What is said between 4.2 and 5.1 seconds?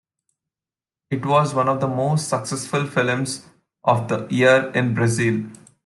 year in